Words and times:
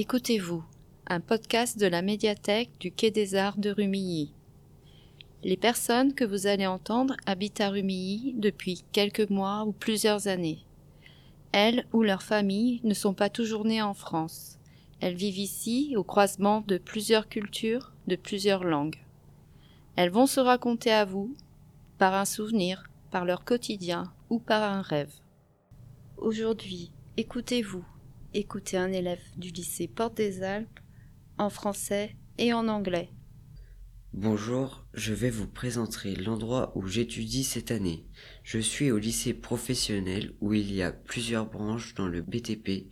Écoutez-vous, 0.00 0.62
un 1.08 1.18
podcast 1.18 1.76
de 1.76 1.88
la 1.88 2.02
médiathèque 2.02 2.70
du 2.78 2.92
Quai 2.92 3.10
des 3.10 3.34
Arts 3.34 3.58
de 3.58 3.70
Rumilly. 3.70 4.32
Les 5.42 5.56
personnes 5.56 6.14
que 6.14 6.24
vous 6.24 6.46
allez 6.46 6.68
entendre 6.68 7.16
habitent 7.26 7.60
à 7.60 7.70
Rumilly 7.70 8.34
depuis 8.36 8.84
quelques 8.92 9.28
mois 9.28 9.64
ou 9.64 9.72
plusieurs 9.72 10.28
années. 10.28 10.60
Elles 11.50 11.84
ou 11.92 12.04
leurs 12.04 12.22
familles 12.22 12.80
ne 12.84 12.94
sont 12.94 13.12
pas 13.12 13.28
toujours 13.28 13.64
nées 13.64 13.82
en 13.82 13.92
France. 13.92 14.60
Elles 15.00 15.16
vivent 15.16 15.40
ici 15.40 15.94
au 15.96 16.04
croisement 16.04 16.62
de 16.68 16.78
plusieurs 16.78 17.28
cultures, 17.28 17.92
de 18.06 18.14
plusieurs 18.14 18.62
langues. 18.62 19.02
Elles 19.96 20.10
vont 20.10 20.26
se 20.26 20.38
raconter 20.38 20.92
à 20.92 21.06
vous 21.06 21.34
par 21.98 22.14
un 22.14 22.24
souvenir, 22.24 22.84
par 23.10 23.24
leur 23.24 23.44
quotidien 23.44 24.12
ou 24.30 24.38
par 24.38 24.62
un 24.62 24.80
rêve. 24.80 25.12
Aujourd'hui, 26.18 26.92
écoutez-vous, 27.16 27.84
écoutez 28.34 28.76
un 28.76 28.92
élève 28.92 29.22
du 29.36 29.50
lycée 29.50 29.88
Porte 29.88 30.16
des 30.16 30.42
Alpes 30.42 30.80
en 31.38 31.50
français 31.50 32.16
et 32.36 32.52
en 32.52 32.68
anglais. 32.68 33.10
Bonjour, 34.12 34.86
je 34.94 35.12
vais 35.12 35.30
vous 35.30 35.46
présenter 35.46 36.16
l'endroit 36.16 36.72
où 36.76 36.86
j'étudie 36.86 37.44
cette 37.44 37.70
année. 37.70 38.06
Je 38.42 38.58
suis 38.58 38.90
au 38.90 38.98
lycée 38.98 39.34
professionnel 39.34 40.34
où 40.40 40.54
il 40.54 40.72
y 40.72 40.82
a 40.82 40.92
plusieurs 40.92 41.46
branches 41.46 41.94
dans 41.94 42.08
le 42.08 42.22
BTP, 42.22 42.90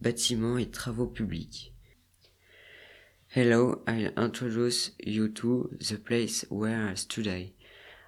bâtiments 0.00 0.58
et 0.58 0.70
travaux 0.70 1.06
publics. 1.06 1.74
Hello, 3.34 3.82
I'll 3.88 4.12
introduce 4.16 4.94
you 5.04 5.28
to 5.28 5.70
the 5.80 5.96
place 5.96 6.46
where 6.50 6.90
I 6.92 6.96
study. 6.96 7.54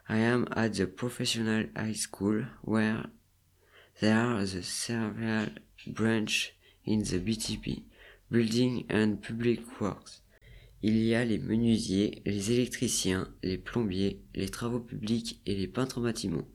I 0.09 0.19
am 0.19 0.47
at 0.55 0.71
the 0.71 0.87
professional 0.87 1.67
high 1.77 1.95
school 1.95 2.45
where 2.63 3.07
there 4.01 4.17
are 4.17 4.45
the 4.45 4.63
several 4.63 5.49
branch 5.87 6.56
in 6.87 7.03
the 7.03 7.19
BTP, 7.19 7.83
Building 8.31 8.85
and 8.91 9.17
Public 9.17 9.61
Works. 9.81 10.23
Il 10.83 10.99
y 10.99 11.15
a 11.15 11.25
les 11.25 11.39
menuisiers, 11.39 12.23
les 12.27 12.53
électriciens, 12.53 13.29
les 13.43 13.59
plombiers, 13.59 14.23
les 14.35 14.49
travaux 14.49 14.81
publics 14.81 15.41
et 15.47 15.55
les 15.55 15.67
peintres 15.67 16.01
bâtiments. 16.01 16.47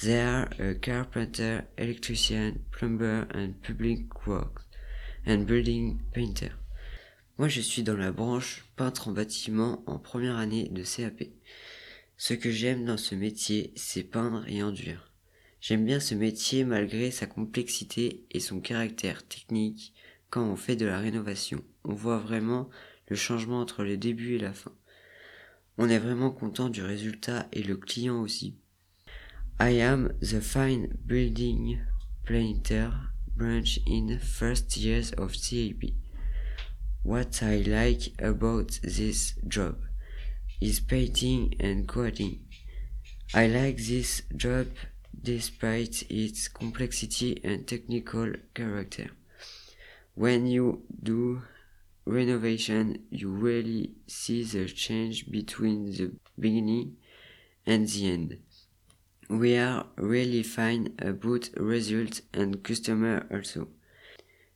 There 0.00 0.26
are 0.26 0.48
a 0.60 0.74
carpenter, 0.74 1.60
electrician, 1.78 2.58
plumber 2.70 3.26
and 3.34 3.54
public 3.62 4.26
works 4.26 4.64
and 5.26 5.46
building 5.46 5.98
painter. 6.12 6.50
Moi 7.38 7.48
je 7.48 7.60
suis 7.60 7.82
dans 7.82 7.96
la 7.96 8.12
branche 8.12 8.64
peintre 8.76 9.08
en 9.08 9.12
bâtiment 9.12 9.82
en 9.86 9.98
première 9.98 10.36
année 10.36 10.68
de 10.70 10.82
CAP. 10.82 11.24
Ce 12.16 12.34
que 12.34 12.50
j'aime 12.50 12.84
dans 12.84 12.96
ce 12.96 13.14
métier, 13.14 13.72
c'est 13.74 14.04
peindre 14.04 14.44
et 14.46 14.62
enduire. 14.62 15.13
J'aime 15.66 15.86
bien 15.86 15.98
ce 15.98 16.14
métier 16.14 16.62
malgré 16.62 17.10
sa 17.10 17.24
complexité 17.24 18.26
et 18.30 18.38
son 18.38 18.60
caractère 18.60 19.26
technique. 19.26 19.94
Quand 20.28 20.44
on 20.44 20.56
fait 20.56 20.76
de 20.76 20.84
la 20.84 20.98
rénovation, 20.98 21.64
on 21.84 21.94
voit 21.94 22.18
vraiment 22.18 22.68
le 23.08 23.16
changement 23.16 23.62
entre 23.62 23.82
le 23.82 23.96
début 23.96 24.34
et 24.34 24.38
la 24.38 24.52
fin. 24.52 24.74
On 25.78 25.88
est 25.88 25.98
vraiment 25.98 26.30
content 26.30 26.68
du 26.68 26.82
résultat 26.82 27.48
et 27.50 27.62
le 27.62 27.78
client 27.78 28.20
aussi. 28.20 28.58
I 29.58 29.80
am 29.80 30.12
the 30.20 30.38
fine 30.38 30.98
building 31.06 31.78
painter 32.26 32.90
branch 33.34 33.80
in 33.88 34.18
first 34.18 34.76
years 34.76 35.14
of 35.16 35.32
CAP. 35.32 35.94
What 37.06 37.40
I 37.40 37.62
like 37.62 38.12
about 38.22 38.82
this 38.82 39.36
job 39.48 39.78
is 40.60 40.82
painting 40.86 41.54
and 41.58 41.86
coding. 41.86 42.40
I 43.32 43.48
like 43.48 43.76
this 43.76 44.24
job 44.36 44.66
despite 45.22 46.04
its 46.10 46.48
complexity 46.48 47.40
and 47.44 47.66
technical 47.66 48.32
character. 48.54 49.10
When 50.14 50.46
you 50.46 50.82
do 51.02 51.42
renovation, 52.06 53.04
you 53.10 53.30
really 53.30 53.92
see 54.06 54.44
the 54.44 54.66
change 54.66 55.30
between 55.30 55.90
the 55.92 56.12
beginning 56.38 56.96
and 57.66 57.88
the 57.88 58.10
end. 58.10 58.38
We 59.28 59.56
are 59.56 59.86
really 59.96 60.42
fine 60.42 60.94
about 60.98 61.50
results 61.56 62.22
and 62.32 62.62
customer 62.62 63.26
also. 63.30 63.68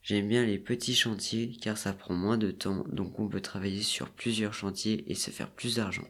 J'aime 0.02 0.28
bien 0.28 0.44
les 0.46 0.58
petits 0.58 0.94
chantiers 0.94 1.56
car 1.60 1.76
ça 1.76 1.92
prend 1.92 2.14
moins 2.14 2.38
de 2.38 2.50
temps 2.50 2.84
donc 2.90 3.18
on 3.18 3.28
peut 3.28 3.40
travailler 3.40 3.82
sur 3.82 4.08
plusieurs 4.10 4.54
chantiers 4.54 5.04
et 5.10 5.14
se 5.14 5.30
faire 5.30 5.50
plus 5.50 5.76
d'argent. 5.76 6.06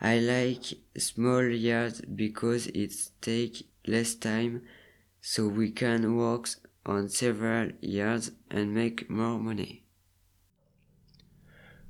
I 0.00 0.20
like 0.20 0.78
small 0.96 1.50
yards 1.50 2.02
because 2.06 2.68
it 2.68 2.92
takes 3.20 3.64
less 3.86 4.18
time 4.18 4.62
so 5.20 5.48
we 5.48 5.72
can 5.72 6.16
work 6.16 6.48
on 6.86 7.08
several 7.08 7.72
yards 7.82 8.32
and 8.50 8.66
make 8.66 9.08
more 9.10 9.38
money. 9.38 9.82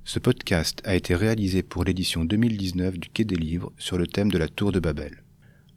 Ce 0.03 0.17
podcast 0.17 0.81
a 0.85 0.95
été 0.95 1.13
réalisé 1.13 1.61
pour 1.61 1.83
l'édition 1.83 2.25
2019 2.25 2.97
du 2.97 3.09
Quai 3.09 3.25
des 3.25 3.35
Livres 3.35 3.71
sur 3.77 3.99
le 3.99 4.07
thème 4.07 4.31
de 4.31 4.39
la 4.39 4.47
Tour 4.47 4.71
de 4.71 4.79
Babel. 4.79 5.23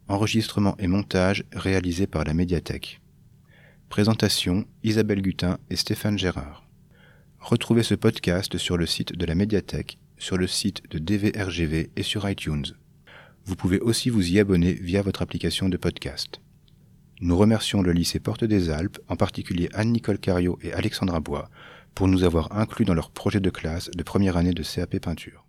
Enregistrement 0.07 0.75
et 0.79 0.87
montage 0.87 1.43
réalisé 1.53 2.07
par 2.07 2.23
la 2.23 2.33
médiathèque. 2.33 2.99
Présentation 3.89 4.65
Isabelle 4.83 5.21
Gutin 5.21 5.59
et 5.69 5.75
Stéphane 5.75 6.17
Gérard. 6.17 6.67
Retrouvez 7.39 7.83
ce 7.83 7.93
podcast 7.93 8.57
sur 8.57 8.75
le 8.75 8.87
site 8.87 9.15
de 9.15 9.25
la 9.25 9.35
médiathèque, 9.35 9.99
sur 10.23 10.37
le 10.37 10.47
site 10.47 10.89
de 10.89 10.99
DVRGV 10.99 11.91
et 11.97 12.01
sur 12.01 12.27
iTunes. 12.29 12.65
Vous 13.43 13.57
pouvez 13.57 13.81
aussi 13.81 14.09
vous 14.09 14.31
y 14.31 14.39
abonner 14.39 14.71
via 14.71 15.01
votre 15.01 15.21
application 15.21 15.67
de 15.67 15.75
podcast. 15.75 16.39
Nous 17.19 17.37
remercions 17.37 17.81
le 17.81 17.91
lycée 17.91 18.21
Porte 18.21 18.45
des 18.45 18.69
Alpes, 18.69 18.99
en 19.09 19.17
particulier 19.17 19.67
Anne-Nicole 19.73 20.19
Cario 20.19 20.57
et 20.61 20.71
Alexandra 20.71 21.19
Bois, 21.19 21.49
pour 21.93 22.07
nous 22.07 22.23
avoir 22.23 22.57
inclus 22.57 22.85
dans 22.85 22.93
leur 22.93 23.11
projet 23.11 23.41
de 23.41 23.49
classe 23.49 23.91
de 23.91 24.01
première 24.01 24.37
année 24.37 24.53
de 24.53 24.63
CAP 24.63 24.97
peinture. 24.99 25.42